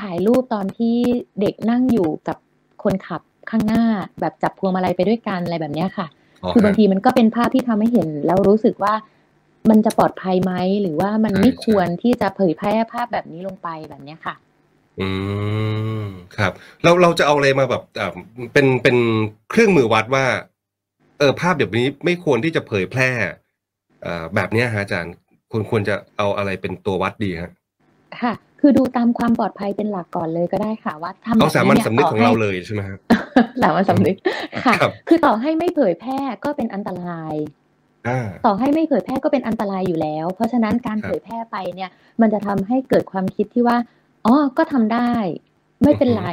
[0.00, 0.96] ถ่ายรูปตอนที่
[1.40, 2.36] เด็กนั่งอยู่กับ
[2.82, 3.84] คนขับข้างหน้า
[4.20, 6.06] แบบจับพวงมาลัยไปด้วยกันอะไรแบบนี้ค่ะ
[6.52, 8.94] คือบางทีมันก็เป็นภาพที่ทำให้เห็น แล้วรู้สึกว่า
[9.70, 10.52] มันจะปลอดภัยไหม
[10.82, 14.34] หรือว่ามันไม่ควรที่จะเผยแพร่ภาพแบบนี้ลงไปแบบนี้ค่ะ
[15.00, 15.08] อื
[16.00, 16.04] ม
[16.36, 16.52] ครับ
[16.82, 17.82] เราเราจะเอาอะไรมาแบบ
[18.52, 18.96] เป็นเป็น
[19.50, 23.10] เครื่องมือวัดว่าเออภาพแบบนี้ไม่ควรที่จะเผยแพร่
[24.34, 25.14] แบบนี้ฮะอาจารย์
[25.50, 27.52] ควรควรจะเอาอะไรเป็นตัววัดดีฮะ
[28.22, 32.98] ค่ะ คือดูตามความปลอดภัยเป็นหลักก่อนเลยก็ได้ค่ะว่าทำเอาสามัญสำนึกของเราเลยใช่ไหมครับ
[33.62, 34.16] สามัญสำนึก
[34.64, 34.74] ค่ะ
[35.08, 37.34] คือต่อให้ไม่เผยแพร่ก็เป็นอันตราย
[38.46, 43.76] ต่อให้ไม่เผยแพร่ก็เป็นอันตรายอยู่แล้ว เพราะฉะนั้นการเผยแพร่ไปเนี่ย มันจะทำให้เกิดความคิดที่ว่า
[44.26, 45.12] อ๋อก็ทำได้
[45.82, 46.26] ไม่เป็นไร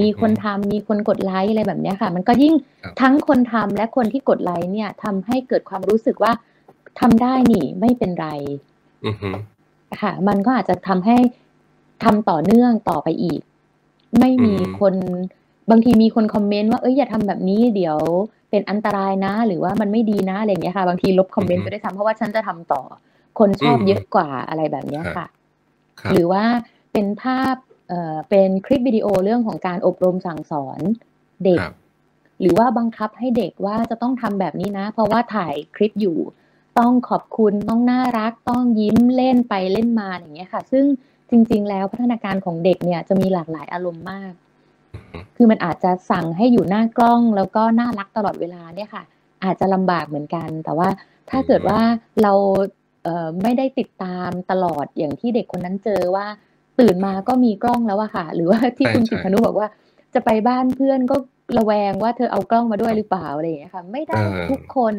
[0.00, 2.54] มีคนทำมีคนกดไลค์อะไรแบบนี้ค่ะ มันก็ยิ่ง
[3.00, 6.32] ทั้งคนทำและคนที่กดไลค์เนี่ยทำให้เกิดความรู้สึกว่า
[7.00, 8.28] ทำได้นี่ไม่เป็นไร
[10.02, 11.16] ค่ะ มันก็อาจจะทำให้
[12.04, 13.40] ทำต่อเนื่องต่อไปอีก
[14.18, 14.94] ไม่มีคน
[15.70, 17.96] บางทีมีคนคอมเมนต์ว่าเอ้ยอย่าทำแบบนี้เดี๋ยว
[18.50, 22.82] เป็นอันตรายนะ หรือว่ามันไม่ดีนะอะไรอย่างเงี้ยค่ะ บางทีลบคอมเมนต์ไปได้ซ้ำเพราะว่าฉันจะทำต่อ
[23.38, 25.26] คนชอบเยอะกว่าอะไรแบบนี้ค่ะ
[26.12, 26.44] หรือว่า
[26.92, 27.54] เป็นภาพ
[28.28, 30.80] เป็นคลิปวิดีโอเรื่องของการอบรมสั่งสอน
[31.44, 31.60] เด็ก
[32.40, 36.18] หรือว่าบังคับให้เด็กว่าจะต้องทำแบบนี้นะ เพราะว่าถ่ายคลิปอยู่
[36.78, 40.84] ต้องขอบคุณต้องน่ารัก ต้องยิ้มเล่นไปเล่นมาอย่างเงี้ยค่ะ ซึ่ง
[41.30, 44.32] จริง ๆ แล้วพัฒนาการของเด็กเนี่ยจะมีหลากหลายอารมณ์มาก
[45.36, 49.02] คือมันอาจจะสั่งให้อยู่หน้ากล้องแล้วก็น่ารักตลอดเวลาเนี่ยค่ะ
[49.44, 50.88] อาจจะลำบากเหมือนกัน แต่ว่า
[51.30, 51.80] ถ้าเกิดว่า
[52.22, 53.06] เรา
[53.42, 56.26] ไม่ได้ติดตามตลอดอย่างที่เด็กคนนั้นเจอว่า
[56.80, 59.68] ตื่นมาก็มีกล้องแล้วอะค่ะ หรือว่าที่คุณจิตพนุบอกว่า
[60.14, 61.16] จะไปบ้านเพื่อนก็
[61.58, 64.94] ระแวงว่าเธอเอากล้องมาด้วยหรือเปล่าอะไรอย่างเงี้ยค่ะ ไม่ได้ทุกคน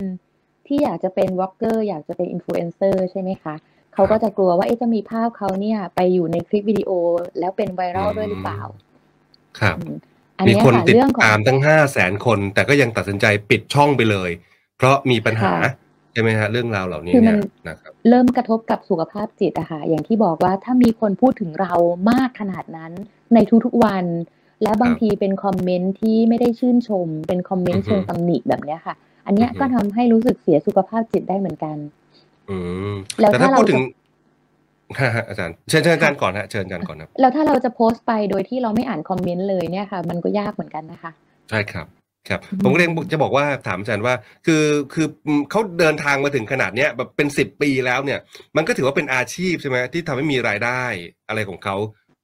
[0.67, 3.55] ที่อยากจะเป็น vlogger อยากจะเป็นอินฟลูเอนเซอร์ใช่ไหมคะ
[3.93, 6.91] เขาก็จะกลัวว่าเอ๊ะจะมีภาพเขาเนี่ย ไปอยู่ในคลิปวิดีโอ
[7.39, 8.61] แล้วเป็นไวรัลด้วยหรือเปล่า
[9.59, 9.75] ครับ
[10.49, 14.31] มีคนติดตามทั้งห้าแสนคน แต่ก็ยังตัดสินใจปิดช่องไปเลย
[14.77, 15.53] เพราะมีปัญหา
[16.13, 21.73] ใช่ไหมฮะเรื่องราวเหล่านี้เนี่ยนะครับเริ่มกระทบกับสุขภาพจิตอะค่ะอย่างที่บอกว่าถ้ามีคนพูดถึงเรา
[22.11, 22.91] มากขนาดนั้น
[23.33, 24.05] ในทุกๆวัน
[24.63, 28.95] และบางทีเป็นคอมเมนต์ที่ไม่ได้ชื่นชม เป็นคอมเมนต์เชิงตำหนิแบบนี้ค่ะ
[29.25, 31.77] อันนี้ก็ทำให้รู้สึกเสียสุขภาพจิตได้เหมือนกัน
[32.49, 32.57] อื
[32.91, 33.83] มแล้วถ้าพูดถึง
[35.29, 41.11] อาจารย์เชิญเชิญอาจารย์ก่อนฮะเชิญอาจารย์ก่อนครับแล้วถ้าเราจะโพสต์ไปโดยที่เราไม่อ่านคอมเมนต์เลยเนี่ยค่ะ มันก็ยากเหมือนกันนะคะ
[41.49, 41.87] ใช่ครับ
[42.29, 45.07] ครับผมก็เลยจะบอกว่าถามอาจารย์ว่า คือคือ
[45.51, 48.19] เขาเดินทางมาถึงขนาดเนี้ยแบบเป็นสิบปีแล้วเนี่ย
[48.55, 50.81] มันก็ถือว่าเป็นอาชีพใช่ไหมที่ทำให้มีรายได้
[51.29, 51.75] อะไรของเขา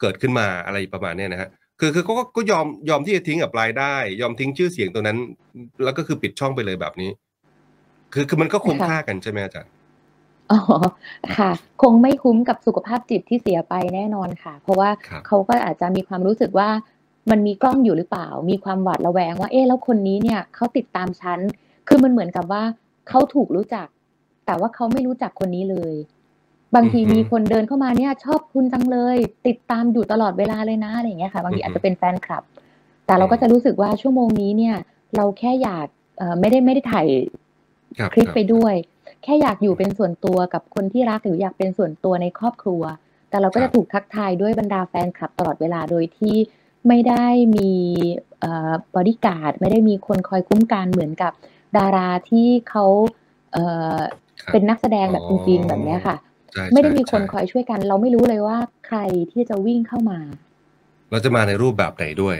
[0.01, 5.17] เกิดขึ้นมาอะไรประมาณเนี้ยนะฮะคือคือเขาก็ก็ยอมยอมที่จะทิ้งกับรายได้ ยอมทิ้งชื่อเสียงตัวนั้น
[5.83, 7.11] แล้วก็คือปิดช่องไปเลยแบบนี้
[8.13, 9.71] คือคือมันก็คุ้มค่ากันใช่ไหมอาจารย์
[10.51, 10.59] อ๋อ
[11.37, 14.89] ค่ะ คงไม่คุ้มกับสุขภาพจิตที่เสียไปแน่นอนค่ะ เพราะว่า
[15.27, 16.69] เขาก็อาจจะมีความรู้สึกว่า
[17.31, 21.39] มันมีกล้องอยู่หรือเปล่า มีความหวาดระแวงว่า เอ๊ะแล้วคนนี้เนี่ยเขาติดตามฉัน
[21.87, 22.63] คือมันเหมือนกับว่า
[23.09, 23.87] เขาถูกรู้จัก
[24.45, 25.93] แต่ว่าเขาไม่รู้จักคนนี้เลย
[26.75, 32.43] บางทีมีคนเดินเข้ามาเนี่ย ชอบคุณจังเลย ติดตามอยู่ตลอดเวลาเลยนะอะไรอย่างเงี้ยค่ะ บางทีอาจจะเป็นแฟนคลับ
[33.05, 34.75] แต่เราก็จะรู้สึกว่าชั่วโมงนี้เนี่ย
[35.15, 35.87] เราแค่อยาก
[36.39, 37.07] ไม่ได้ไม่ได้ถ่าย
[38.13, 38.73] คลิปไปด้วย
[39.23, 42.83] แค่อยากอยู่เป็นส่วนตัวกับคนที่รักหรืออยากเป็นส่วนตัวในครอบครัว
[43.29, 46.35] แต่เราก็จะถูกทักทายด้วยบรรดาแฟนคลับตลอดเวลาโดยที่
[46.87, 47.71] ไม่ได้มี
[48.95, 51.31] บอดี้การ์ดไม่ได้มีคนคอยคุ้มกันเหมือนกับ
[51.77, 52.85] ดาราที่เขา
[53.53, 56.17] เเป็นนักแสดงแบบจริงๆแบบนี้ค่ะ
[56.73, 58.99] ไม่ได้มีคนคอยช่วยกัน เราไม่รู้เลยว่าใคร
[59.31, 60.19] ที่จะวิ่งเข้ามา
[61.11, 62.37] เราจะมาในรูปแบบไหนด้วย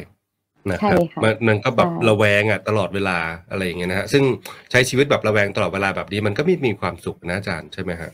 [0.71, 0.99] นะครับ
[1.47, 3.17] มันก็แบบระแวงอะตลอดเวลา
[3.49, 4.23] อะไรอย่างเงี้ยนะฮะซึ่ง
[4.71, 8.11] ใช้ชีวิตแบบระแวงตลอดเวลาแบบนี้มันก็ไม่มีความสุขนะอาจารย์ใช่ไหมฮะ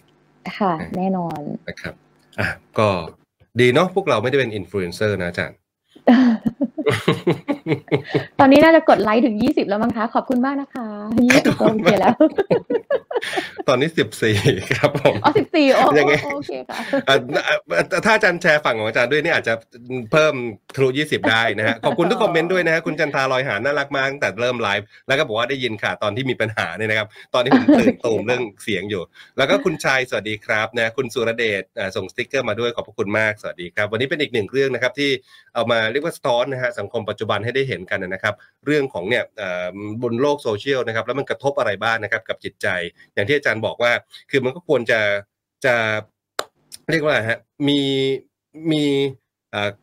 [0.60, 1.94] ค่ะ แน่นอนนะครับ
[2.40, 2.48] อะ
[2.80, 2.88] ก็
[3.60, 5.58] ดีเนาะพวกเราไม่ได้เป็นอินฟลูเอนเซอร์นะอาจารย์
[6.06, 6.68] อ่าฮ่าฮ่า
[8.40, 10.88] ตอนนี้น่าจะกดไลค์ถึงยี่สิบแล้วมั้งคะ ขอบคุณมากนะคะ
[11.26, 12.16] ยี่สิบโอเคแล้ว
[13.68, 14.36] ตอนนี้สิบสี่
[14.78, 16.78] ครับผมอ๋อสิบสี่โอเคค่ะ
[18.06, 19.54] ถ้าอาจารย์แชร์ฝั่งของอาจารย์ด้วยนี่อาจจะ
[20.12, 20.36] เพิ่ม
[20.76, 29.04] ทะลุยี่สิบได้นะฮะขอบคุณทุกคอมเมนต์ด้วยนะฮะคุณจันทาลอยหาน่ารักมากตั้งแต่เริ่มไลฟ์แล้วก็บอกว่าได้ยินค่ะ ตอนที่มีปัญหาเนี่ยนะครับ ตอนที่ผมตื่นตูมเรื่องเสียงอยู่
[29.38, 31.64] แล้วก็คุณชายสวัสดีครับนะคุณสุรเดช
[31.96, 35.10] ส่งสติ๊กเกอร์มาด้วยขอบพระคุณมากสวัสดีครับ วันนี้เป็นอีกหนึ่งเรื่องนะครับที่
[35.56, 39.24] เอามาเรียกว่าสะท้อนนะฮะสังคมปัจจุบันให้ได้เห็นกันนะครับ เรื่องของเนี่ย
[40.04, 42.68] บนโลกโซเชียลนะครับ แล้วมันกระทบอะไรบ้างนะครับกับจิตใจ
[43.14, 43.92] อย่างที่อาจารย์บอกว่า
[44.32, 45.00] คือมันก็ควรจะ
[45.66, 45.76] จะ
[46.90, 47.80] เรียกว่าฮะมี
[48.72, 48.84] มี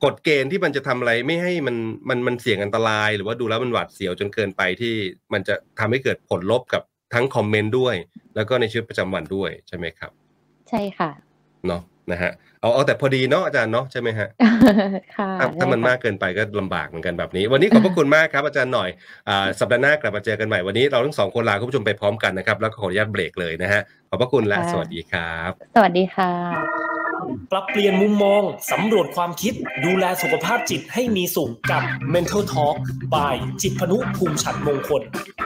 [0.05, 1.77] กฎเกณฑ์ที่มันจะทำอะไรไม่ให้มัน
[2.09, 4.95] มันมันเสี่ยงอันตราย หรือว่าดูแล้วมันหวาดเสียวจนเกินไปที่
[5.33, 6.83] มันจะทำให้เกิดผลลบกับ
[7.15, 7.95] ทั้งคอมเมนต์ด้วย
[8.35, 10.11] แล้วก็ในชีวิตประจำวันด้วยใช่ไหมครับ
[10.69, 11.11] ใช่ค่ะ
[11.67, 14.29] เนาะ นะฮะเอาเอาแต่พอดีเนาะอาจารย์เนาะใช่ไหมฮะ
[15.17, 18.89] ค่ะถ้ามันมากเกินไปก็ลำบากเหมือนกันแบบนี้ วันนี้ขอบพระคุณมากครับอาจารย์หน่อย
[19.29, 26.31] อ่าสัปดาห์หน้ากลับมาเจอกันใหม่วันนี้เราทั้งสองคนลาคุณผู้ชมไปพร้อมกันนะครับแล้วขออนุญาตเบรกเลยนะฮะขอบพระคุณและสวัสดีครับ สวัสดีค่ะ
[27.51, 28.43] ปรับเปลี่ยนมุมมอง
[28.73, 31.83] สำรวจความคิดดูแลสุขภาพจิตให้มีสุขกับ
[32.15, 32.77] Mental Talk
[33.15, 35.03] by จิตพนุภูมิฉันมงคล